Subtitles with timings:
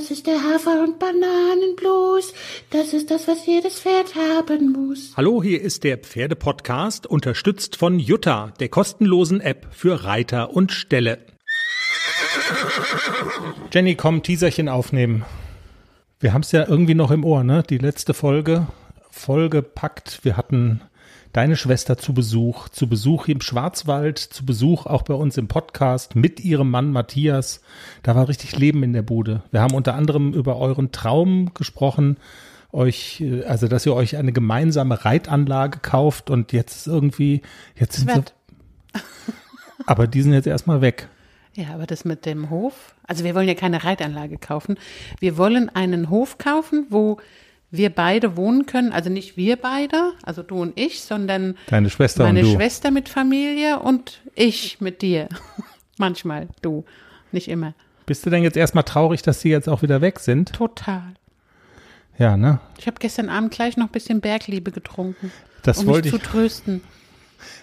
[0.00, 2.32] Das ist der Hafer- und Bananenblues.
[2.70, 5.12] Das ist das, was jedes Pferd haben muss.
[5.14, 11.18] Hallo, hier ist der Pferdepodcast, unterstützt von Jutta, der kostenlosen App für Reiter und Ställe.
[13.70, 15.26] Jenny, komm, Teaserchen aufnehmen.
[16.18, 17.62] Wir haben es ja irgendwie noch im Ohr, ne?
[17.68, 18.68] Die letzte Folge,
[19.10, 20.20] vollgepackt.
[20.22, 20.80] Wir hatten
[21.32, 26.16] deine Schwester zu Besuch, zu Besuch im Schwarzwald, zu Besuch auch bei uns im Podcast
[26.16, 27.60] mit ihrem Mann Matthias.
[28.02, 29.42] Da war richtig Leben in der Bude.
[29.50, 32.16] Wir haben unter anderem über euren Traum gesprochen,
[32.72, 37.42] euch, äh, also dass ihr euch eine gemeinsame Reitanlage kauft und jetzt irgendwie,
[37.76, 39.00] jetzt sind sie,
[39.86, 41.08] aber die sind jetzt erstmal weg.
[41.54, 44.78] Ja, aber das mit dem Hof, also wir wollen ja keine Reitanlage kaufen.
[45.18, 47.18] Wir wollen einen Hof kaufen, wo
[47.70, 52.24] wir beide wohnen können, also nicht wir beide, also du und ich, sondern Deine Schwester
[52.24, 52.54] meine und du.
[52.54, 55.28] Schwester mit Familie und ich mit dir.
[55.98, 56.84] Manchmal du,
[57.32, 57.74] nicht immer.
[58.06, 60.52] Bist du denn jetzt erstmal traurig, dass sie jetzt auch wieder weg sind?
[60.52, 61.14] Total.
[62.18, 62.58] Ja, ne?
[62.78, 65.30] Ich habe gestern Abend gleich noch ein bisschen Bergliebe getrunken,
[65.62, 66.22] Das um mich wollte zu ich.
[66.22, 66.82] trösten.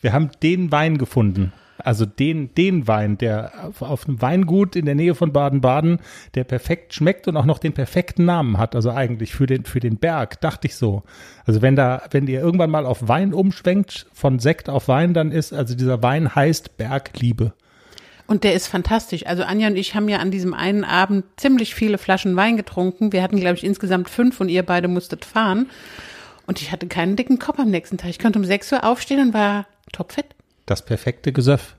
[0.00, 1.52] Wir haben den Wein gefunden.
[1.80, 5.98] Also den, den Wein, der auf, auf einem Weingut in der Nähe von Baden-Baden,
[6.34, 8.74] der perfekt schmeckt und auch noch den perfekten Namen hat.
[8.74, 11.02] Also eigentlich für den, für den Berg, dachte ich so.
[11.44, 15.32] Also wenn da, wenn ihr irgendwann mal auf Wein umschwenkt, von Sekt auf Wein, dann
[15.32, 17.52] ist, also dieser Wein heißt Bergliebe.
[18.26, 19.26] Und der ist fantastisch.
[19.26, 23.12] Also Anja und ich haben ja an diesem einen Abend ziemlich viele Flaschen Wein getrunken.
[23.12, 25.68] Wir hatten, glaube ich, insgesamt fünf und ihr beide musstet fahren.
[26.46, 28.10] Und ich hatte keinen dicken Kopf am nächsten Tag.
[28.10, 30.26] Ich konnte um 6 Uhr aufstehen und war topfit.
[30.70, 31.74] Das perfekte Gesöff.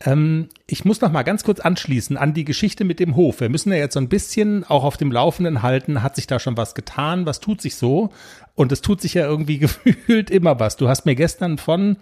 [0.00, 3.40] Ähm, ich muss noch mal ganz kurz anschließen an die Geschichte mit dem Hof.
[3.40, 6.02] Wir müssen ja jetzt so ein bisschen auch auf dem Laufenden halten.
[6.02, 7.26] Hat sich da schon was getan?
[7.26, 8.08] Was tut sich so?
[8.54, 10.78] Und es tut sich ja irgendwie gefühlt immer was.
[10.78, 11.98] Du hast mir gestern von,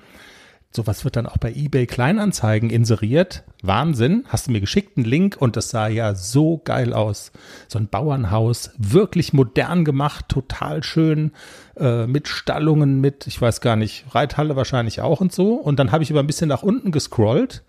[0.74, 3.44] sowas wird dann auch bei eBay Kleinanzeigen inseriert.
[3.62, 4.24] Wahnsinn.
[4.28, 7.30] Hast du mir geschickt einen Link und das sah ja so geil aus.
[7.68, 11.32] So ein Bauernhaus, wirklich modern gemacht, total schön,
[11.76, 15.54] äh, mit Stallungen, mit, ich weiß gar nicht, Reithalle wahrscheinlich auch und so.
[15.54, 17.62] Und dann habe ich aber ein bisschen nach unten gescrollt.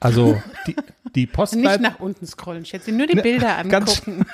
[0.00, 0.74] Also die,
[1.14, 2.64] die Nicht Postleit nach unten scrollen.
[2.64, 4.26] Sie nur die Ne, Bilder ganz- angucken.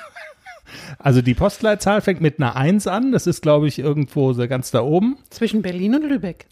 [0.99, 3.11] also die Postleitzahl fängt mit einer Eins an.
[3.11, 5.17] Das ist, glaube ich, irgendwo so ganz da oben.
[5.29, 6.47] Zwischen Berlin und Lübeck.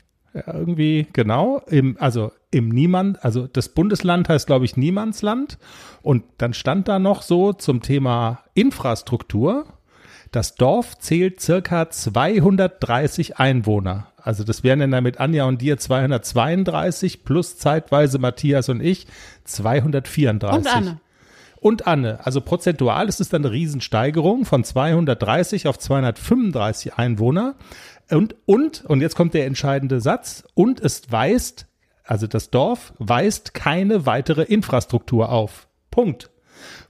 [0.45, 1.61] Irgendwie, genau.
[1.67, 5.57] Im, also im Niemand, also das Bundesland heißt, glaube ich, Niemandsland.
[6.01, 9.65] Und dann stand da noch so zum Thema Infrastruktur.
[10.31, 14.07] Das Dorf zählt circa 230 Einwohner.
[14.17, 19.07] Also das wären dann mit Anja und dir 232 plus zeitweise Matthias und ich
[19.45, 20.57] 234.
[20.57, 20.99] Und Anne.
[21.65, 22.19] Und Anne.
[22.23, 27.55] Also prozentual ist es dann eine Riesensteigerung von 230 auf 235 Einwohner.
[28.11, 31.65] Und, und, und jetzt kommt der entscheidende Satz, und es weist,
[32.03, 35.67] also das Dorf weist keine weitere Infrastruktur auf.
[35.89, 36.29] Punkt.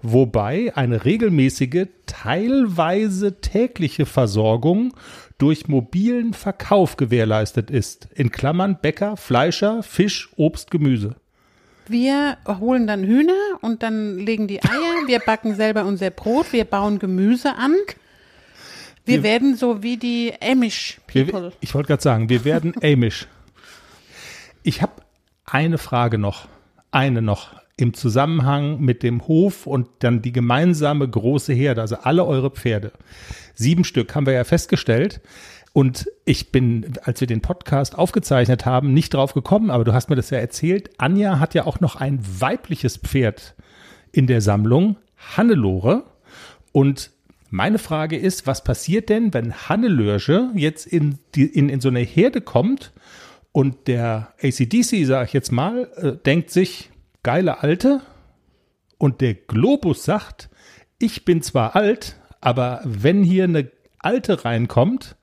[0.02, 4.94] Wobei eine regelmäßige, teilweise tägliche Versorgung
[5.38, 8.09] durch mobilen Verkauf gewährleistet ist.
[8.13, 11.16] In Klammern Bäcker, Fleischer, Fisch, Obst, Gemüse.
[11.88, 15.07] Wir holen dann Hühner und dann legen die Eier.
[15.07, 16.51] Wir backen selber unser Brot.
[16.51, 17.73] Wir bauen Gemüse an.
[19.06, 21.44] Wir, Wir- werden so wie die Amish People.
[21.44, 23.28] Wir, ich wollte gerade sagen, wir werden Amish.
[24.63, 24.94] Ich habe
[25.45, 26.47] eine Frage noch,
[26.91, 32.25] eine noch im Zusammenhang mit dem Hof und dann die gemeinsame große Herde, also alle
[32.25, 32.94] eure Pferde.
[33.53, 35.22] Sieben Stück haben wir ja festgestellt.
[35.74, 40.09] Und ich bin, als wir den Podcast aufgezeichnet haben, nicht drauf gekommen, aber du hast
[40.09, 40.90] mir das ja erzählt.
[40.97, 43.56] Anja hat ja auch noch ein weibliches Pferd
[44.13, 44.96] in der Sammlung,
[45.36, 46.06] Hannelore.
[46.72, 47.12] Und
[47.50, 52.00] meine Frage ist, was passiert denn, wenn Hannelörsche jetzt in, die, in, in so eine
[52.00, 52.94] Herde kommt
[53.52, 56.90] und der ACDC, sag ich jetzt mal, äh, denkt sich,
[57.25, 58.02] geile Alte,
[58.97, 60.50] und der Globus sagt,
[61.00, 65.16] ich bin zwar alt, aber wenn hier eine Alte reinkommt,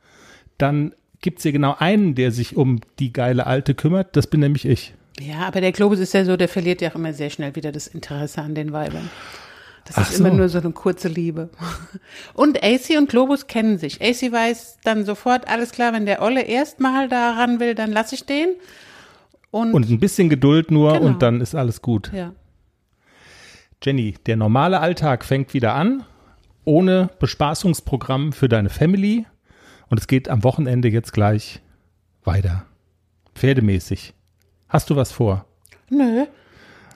[0.59, 4.41] dann gibt es hier genau einen, der sich um die geile Alte kümmert, das bin
[4.41, 4.95] nämlich ich.
[5.21, 7.71] Ja, aber der Globus ist ja so, der verliert ja auch immer sehr schnell wieder
[7.71, 9.09] das Interesse an den Weibern.
[9.85, 10.37] Das Ach ist immer so.
[10.37, 11.51] nur so eine kurze Liebe.
[12.35, 14.01] Und AC und Globus kennen sich.
[14.01, 18.15] AC weiß dann sofort, alles klar, wenn der Olle erstmal da ran will, dann lasse
[18.15, 18.51] ich den.
[19.53, 21.05] Und, Und ein bisschen Geduld nur Genau.
[21.07, 22.11] und dann ist alles gut.
[22.13, 22.33] ja.
[23.85, 26.05] Jenny, der normale Alltag fängt wieder an,
[26.65, 29.27] ohne Bespaßungsprogramm für deine Family.
[29.89, 31.61] Und es geht am Wochenende jetzt gleich
[32.25, 32.65] weiter.
[33.35, 34.15] Pferdemäßig.
[34.69, 35.47] Hast du was vor?
[35.91, 36.27] Nö.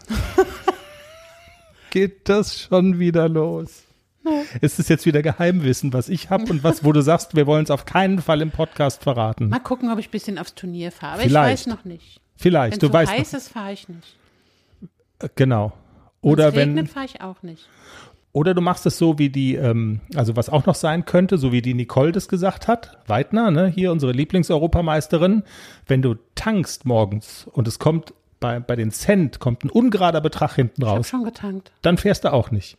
[1.91, 3.83] Geht das schon wieder los?
[4.61, 7.65] Ist es jetzt wieder Geheimwissen, was ich habe und was, wo du sagst, wir wollen
[7.65, 9.49] es auf keinen Fall im Podcast verraten?
[9.49, 11.15] Mal gucken, ob ich ein bisschen aufs Turnier fahre.
[11.15, 11.67] Aber Vielleicht.
[11.67, 12.21] ich weiß noch nicht.
[12.37, 14.17] Vielleicht, Wenn du so weißt heiß noch, ist, fahre ich nicht.
[15.35, 15.73] genau.
[16.23, 17.67] Wenn Oder es wenn regnet, fahre ich auch nicht.
[18.33, 21.53] Oder du machst es so wie die, ähm, also was auch noch sein könnte, so
[21.53, 25.43] wie die Nicole das gesagt hat, Weidner, ne, hier unsere Lieblingseuropameisterin,
[25.87, 30.55] wenn du tankst morgens und es kommt bei, bei den Cent, kommt ein ungerader Betrag
[30.55, 31.73] hinten Ich habe raus, schon getankt.
[31.81, 32.77] dann fährst du auch nicht.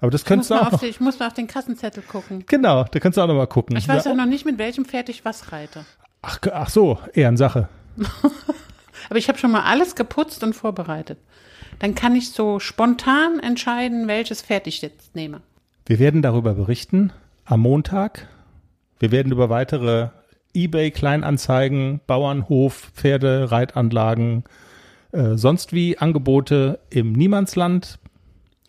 [0.00, 1.34] Aber das Ich muss, könntest du mal auch auf noch, die, ich muss mal auf
[1.34, 2.44] den Kassenzettel gucken.
[2.46, 3.76] genau, da kannst du auch noch mal gucken.
[3.76, 5.84] Ich weiß ja, auch noch nicht, mit welchem Pferd ich was reite.
[6.22, 7.68] ach, ach so, Ehrensache.
[9.08, 11.18] Aber ich habe schon mal alles geputzt und vorbereitet.
[11.78, 15.40] Dann kann ich so spontan entscheiden, welches Pferd ich jetzt nehme.
[15.86, 17.12] Wir werden darüber berichten
[17.44, 18.28] am Montag.
[18.98, 20.08] Wir werden über weitere
[20.54, 24.44] eBay-Kleinanzeigen, Bauernhof, Pferde, Reitanlagen,
[25.12, 27.98] äh, sonst wie Angebote im Niemandsland.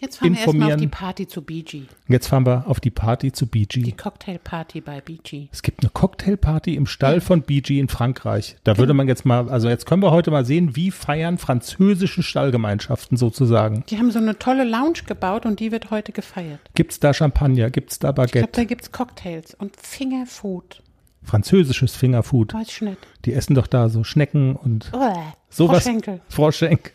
[0.02, 0.80] Jetzt fahren wir erstmal auf Informieren.
[0.82, 1.84] die Party zu BG.
[2.08, 3.92] Jetzt fahren wir auf die Party zu Die BG.
[3.92, 5.48] Cocktailparty bei BG.
[5.52, 8.56] Es gibt eine Cocktailparty im Stall von BG in Frankreich.
[8.64, 12.24] Da würde man jetzt mal, also jetzt können wir heute mal sehen, wie feiern französische
[12.24, 13.84] Stallgemeinschaften sozusagen.
[13.90, 16.60] Die haben so eine tolle Lounge gebaut und die wird heute gefeiert.
[16.74, 17.70] Gibt's da Champagner?
[17.70, 18.50] Gibt's da Ich glaube, Baguette?
[18.54, 20.82] da gibt's Cocktails und Fingerfood.
[21.24, 22.56] Französisches Fingerfood.
[22.56, 22.98] Weiß ich nicht.
[23.26, 25.14] Die essen doch da so Schnecken und Oh,
[25.52, 25.84] sowas.
[25.84, 26.22] Schenkel.
[26.30, 26.94] Frau Schenk.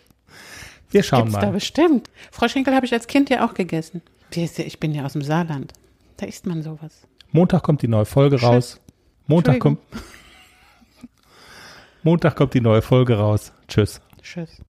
[0.90, 1.52] Wir schauen Gibt's da mal.
[1.52, 2.10] bestimmt.
[2.30, 4.02] Frau Schenkel habe ich als Kind ja auch gegessen.
[4.34, 5.72] Ich bin ja aus dem Saarland.
[6.16, 7.06] Da isst man sowas.
[7.32, 8.80] Montag kommt die neue Folge raus.
[9.26, 9.80] Montag kommt.
[12.02, 13.52] Montag kommt die neue Folge raus.
[13.68, 14.00] Tschüss.
[14.22, 14.62] Tschüss.